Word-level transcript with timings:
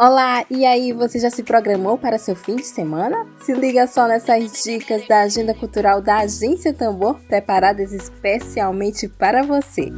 Olá, 0.00 0.44
e 0.48 0.64
aí, 0.64 0.92
você 0.92 1.18
já 1.18 1.28
se 1.28 1.42
programou 1.42 1.98
para 1.98 2.18
seu 2.18 2.36
fim 2.36 2.54
de 2.54 2.64
semana? 2.64 3.26
Se 3.40 3.52
liga 3.52 3.84
só 3.88 4.06
nessas 4.06 4.62
dicas 4.62 5.04
da 5.08 5.22
agenda 5.22 5.52
cultural 5.52 6.00
da 6.00 6.18
Agência 6.18 6.72
Tambor, 6.72 7.18
preparadas 7.26 7.92
especialmente 7.92 9.08
para 9.08 9.42
você. 9.42 9.90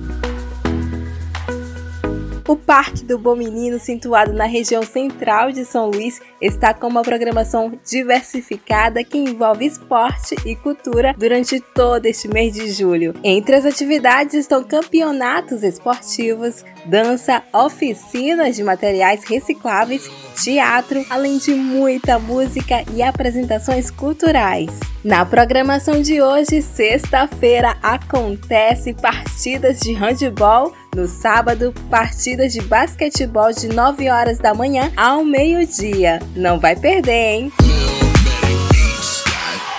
O 2.50 2.56
Parque 2.56 3.04
do 3.04 3.16
Bom 3.16 3.36
Menino, 3.36 3.78
situado 3.78 4.32
na 4.32 4.44
região 4.44 4.82
central 4.82 5.52
de 5.52 5.64
São 5.64 5.88
Luís, 5.88 6.20
está 6.40 6.74
com 6.74 6.88
uma 6.88 7.02
programação 7.02 7.78
diversificada 7.88 9.04
que 9.04 9.18
envolve 9.18 9.66
esporte 9.66 10.34
e 10.44 10.56
cultura 10.56 11.14
durante 11.16 11.60
todo 11.60 12.06
este 12.06 12.26
mês 12.26 12.52
de 12.52 12.68
julho. 12.72 13.14
Entre 13.22 13.54
as 13.54 13.64
atividades 13.64 14.34
estão 14.34 14.64
campeonatos 14.64 15.62
esportivos, 15.62 16.64
dança, 16.84 17.42
oficinas 17.52 18.56
de 18.56 18.62
materiais 18.62 19.24
recicláveis, 19.24 20.10
teatro, 20.42 21.04
além 21.10 21.38
de 21.38 21.52
muita 21.52 22.18
música 22.18 22.84
e 22.94 23.02
apresentações 23.02 23.90
culturais. 23.90 24.70
Na 25.04 25.24
programação 25.24 26.02
de 26.02 26.20
hoje, 26.20 26.60
sexta-feira, 26.60 27.76
acontece 27.82 28.92
partidas 28.94 29.80
de 29.80 29.92
handebol 29.92 30.74
no 30.94 31.06
sábado, 31.06 31.72
partidas 31.88 32.52
de 32.52 32.60
basquetebol 32.60 33.52
de 33.52 33.68
9 33.68 34.10
horas 34.10 34.38
da 34.38 34.52
manhã 34.52 34.90
ao 34.96 35.24
meio-dia. 35.24 36.18
Não 36.34 36.58
vai 36.58 36.74
perder, 36.74 37.12
hein? 37.12 37.52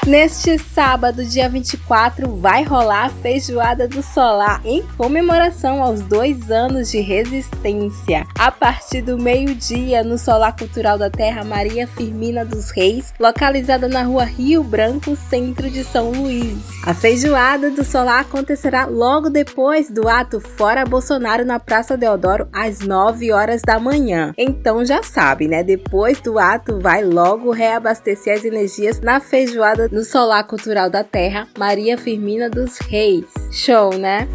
Neste 0.07 0.57
sábado, 0.57 1.23
dia 1.23 1.47
24, 1.47 2.35
vai 2.35 2.63
rolar 2.63 3.05
a 3.05 3.09
Feijoada 3.09 3.87
do 3.87 4.01
Solar 4.01 4.59
em 4.65 4.81
comemoração 4.97 5.83
aos 5.83 6.01
dois 6.01 6.49
anos 6.49 6.89
de 6.89 6.99
resistência. 6.99 8.25
A 8.33 8.51
partir 8.51 9.03
do 9.03 9.15
meio-dia, 9.15 10.03
no 10.03 10.17
Solar 10.17 10.55
Cultural 10.55 10.97
da 10.97 11.07
Terra 11.07 11.43
Maria 11.43 11.85
Firmina 11.85 12.43
dos 12.43 12.71
Reis, 12.71 13.13
localizada 13.19 13.87
na 13.87 14.01
rua 14.01 14.23
Rio 14.23 14.63
Branco, 14.63 15.15
centro 15.15 15.69
de 15.69 15.83
São 15.83 16.09
Luís. 16.11 16.57
A 16.83 16.95
Feijoada 16.95 17.69
do 17.69 17.83
Solar 17.83 18.21
acontecerá 18.21 18.87
logo 18.87 19.29
depois 19.29 19.91
do 19.91 20.09
ato 20.09 20.39
Fora 20.39 20.83
Bolsonaro 20.83 21.45
na 21.45 21.59
Praça 21.59 21.95
Deodoro, 21.95 22.47
às 22.51 22.79
9 22.79 23.31
horas 23.31 23.61
da 23.61 23.79
manhã. 23.79 24.33
Então 24.35 24.83
já 24.83 25.03
sabe, 25.03 25.47
né? 25.47 25.63
Depois 25.63 26.19
do 26.19 26.39
ato, 26.39 26.79
vai 26.79 27.03
logo 27.03 27.51
reabastecer 27.51 28.33
as 28.33 28.43
energias 28.43 28.99
na 28.99 29.19
Feijoada 29.19 29.90
no 29.91 30.03
Solar 30.03 30.45
Cultural 30.45 30.89
da 30.89 31.03
Terra, 31.03 31.47
Maria 31.57 31.97
Firmina 31.97 32.49
dos 32.49 32.77
Reis. 32.79 33.25
Show, 33.51 33.97
né? 33.97 34.27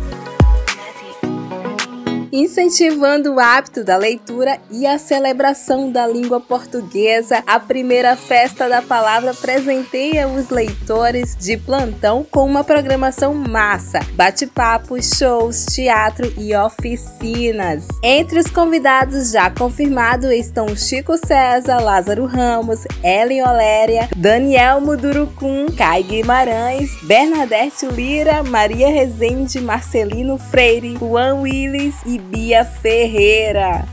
Incentivando 2.32 3.34
o 3.34 3.40
hábito 3.40 3.84
da 3.84 3.96
leitura 3.96 4.58
e 4.70 4.86
a 4.86 4.98
celebração 4.98 5.90
da 5.90 6.06
língua 6.06 6.40
portuguesa. 6.40 7.42
A 7.46 7.58
primeira 7.58 8.16
festa 8.16 8.68
da 8.68 8.82
palavra 8.82 9.34
presenteia 9.34 10.28
os 10.28 10.50
leitores 10.50 11.36
de 11.36 11.56
plantão 11.56 12.26
com 12.30 12.44
uma 12.44 12.64
programação 12.64 13.34
massa, 13.34 14.00
bate-papos, 14.14 15.10
shows, 15.16 15.66
teatro 15.66 16.32
e 16.38 16.54
oficinas. 16.54 17.86
Entre 18.02 18.38
os 18.38 18.50
convidados 18.50 19.30
já 19.30 19.50
confirmados 19.50 20.30
estão 20.30 20.76
Chico 20.76 21.16
César, 21.16 21.78
Lázaro 21.80 22.26
Ramos, 22.26 22.84
Ellen 23.02 23.42
Oléria, 23.42 24.08
Daniel 24.16 24.80
Mudurucum, 24.80 25.66
Kai 25.76 26.02
Guimarães, 26.02 26.90
Bernadette 27.02 27.86
Lira, 27.86 28.42
Maria 28.42 28.88
Rezende, 28.88 29.60
Marcelino 29.60 30.38
Freire, 30.38 30.96
Juan 30.98 31.40
Willis 31.40 31.94
e 32.04 32.15
Bia 32.18 32.64
Ferreira. 32.64 33.86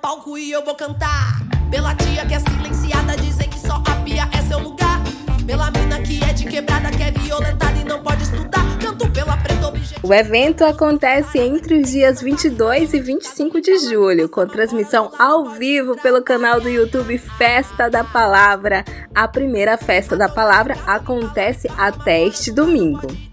Palco 0.00 0.38
e 0.38 0.50
eu 0.50 0.64
vou 0.64 0.74
cantar. 0.74 1.40
Pela 1.70 1.94
tia 1.94 2.24
que 2.26 2.34
é 2.34 2.38
silenciada, 2.38 3.16
dizer 3.16 3.48
que 3.48 3.58
só 3.58 3.74
a 3.86 3.94
pia 4.04 4.28
é 4.32 4.42
seu 4.42 4.58
lugar. 4.58 5.00
Pela 5.46 5.70
mina 5.70 6.00
que 6.00 6.22
é 6.22 6.32
de 6.32 6.44
quebrada, 6.46 6.90
que 6.90 7.02
é 7.02 7.10
violentada 7.10 7.78
e 7.78 7.84
não 7.84 8.02
pode 8.02 8.22
estudar. 8.22 8.64
Canto 8.80 9.08
pela 9.10 9.36
preta 9.36 9.68
objetiva. 9.68 10.00
O 10.02 10.14
evento 10.14 10.64
acontece 10.64 11.38
entre 11.38 11.80
os 11.80 11.90
dias 11.90 12.20
22 12.20 12.94
e 12.94 13.00
25 13.00 13.60
de 13.60 13.78
julho, 13.78 14.28
com 14.28 14.46
transmissão 14.46 15.12
ao 15.18 15.50
vivo 15.50 15.96
pelo 16.00 16.22
canal 16.22 16.60
do 16.60 16.68
YouTube 16.68 17.18
Festa 17.18 17.88
da 17.88 18.02
Palavra. 18.02 18.84
A 19.14 19.28
primeira 19.28 19.76
Festa 19.76 20.16
da 20.16 20.28
Palavra 20.28 20.76
acontece 20.86 21.68
até 21.76 22.26
este 22.26 22.50
domingo. 22.50 23.29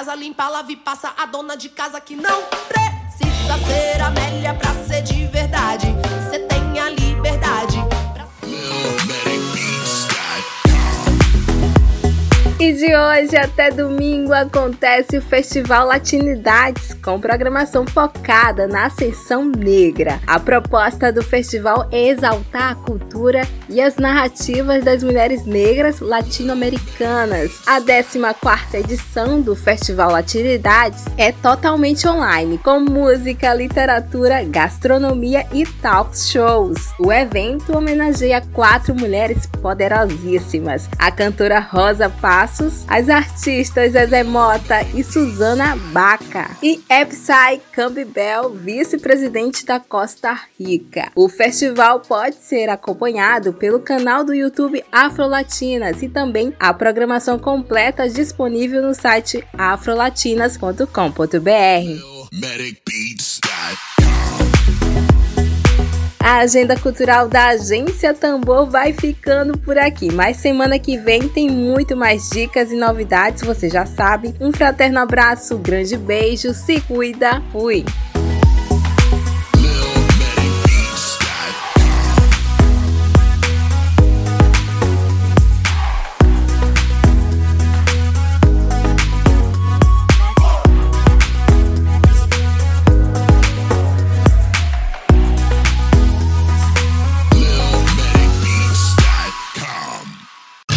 Casa 0.00 0.14
limpa, 0.14 0.48
lava 0.48 0.72
e 0.72 0.76
passa 0.76 1.12
a 1.14 1.26
dona 1.26 1.54
de 1.54 1.68
casa 1.68 2.00
que 2.00 2.16
não 2.16 2.42
precisa 2.68 3.58
ser 3.66 4.00
Amélia 4.00 4.54
pra 4.54 4.72
ser 4.86 5.02
de 5.02 5.26
verdade. 5.26 5.88
De 12.90 12.96
hoje 12.96 13.36
até 13.36 13.70
domingo 13.70 14.32
acontece 14.32 15.16
o 15.16 15.22
Festival 15.22 15.86
Latinidades, 15.86 16.92
com 16.94 17.20
programação 17.20 17.86
focada 17.86 18.66
na 18.66 18.86
ascensão 18.86 19.44
negra. 19.44 20.18
A 20.26 20.40
proposta 20.40 21.12
do 21.12 21.22
festival 21.22 21.88
é 21.92 22.08
exaltar 22.08 22.72
a 22.72 22.74
cultura 22.74 23.42
e 23.68 23.80
as 23.80 23.94
narrativas 23.94 24.82
das 24.82 25.04
mulheres 25.04 25.46
negras 25.46 26.00
latino-americanas. 26.00 27.62
A 27.64 27.80
14ª 27.80 28.74
edição 28.74 29.40
do 29.40 29.54
Festival 29.54 30.10
Latinidades 30.10 31.04
é 31.16 31.30
totalmente 31.30 32.08
online, 32.08 32.58
com 32.58 32.80
música, 32.80 33.54
literatura, 33.54 34.42
gastronomia 34.42 35.46
e 35.52 35.64
talk 35.64 36.18
shows. 36.18 36.90
O 36.98 37.12
evento 37.12 37.76
homenageia 37.76 38.42
quatro 38.52 38.96
mulheres 38.96 39.46
poderosíssimas: 39.46 40.88
a 40.98 41.12
cantora 41.12 41.60
Rosa 41.60 42.10
Paz 42.10 42.79
As 42.88 43.08
artistas 43.08 43.92
Zezé 43.92 44.22
Mota 44.22 44.82
e 44.94 45.02
Suzana 45.02 45.76
Baca 45.92 46.56
e 46.62 46.80
Epsai 46.88 47.60
Campbell, 47.72 48.50
vice-presidente 48.50 49.64
da 49.64 49.80
Costa 49.80 50.38
Rica. 50.58 51.10
O 51.14 51.28
festival 51.28 52.00
pode 52.00 52.36
ser 52.36 52.68
acompanhado 52.68 53.52
pelo 53.52 53.80
canal 53.80 54.24
do 54.24 54.34
YouTube 54.34 54.84
Afrolatinas 54.90 56.02
e 56.02 56.08
também 56.08 56.52
a 56.58 56.74
programação 56.74 57.38
completa 57.38 58.08
disponível 58.08 58.82
no 58.82 58.94
site 58.94 59.44
afrolatinas.com.br. 59.56 62.20
A 66.30 66.42
agenda 66.42 66.76
cultural 66.76 67.28
da 67.28 67.48
Agência 67.48 68.14
Tambor 68.14 68.70
vai 68.70 68.92
ficando 68.92 69.58
por 69.58 69.76
aqui, 69.76 70.12
mas 70.12 70.36
semana 70.36 70.78
que 70.78 70.96
vem 70.96 71.28
tem 71.28 71.50
muito 71.50 71.96
mais 71.96 72.30
dicas 72.30 72.70
e 72.70 72.76
novidades, 72.76 73.42
você 73.42 73.68
já 73.68 73.84
sabe. 73.84 74.32
Um 74.40 74.52
fraterno 74.52 75.00
abraço, 75.00 75.56
um 75.56 75.60
grande 75.60 75.96
beijo, 75.96 76.54
se 76.54 76.80
cuida, 76.82 77.42
fui! 77.50 77.84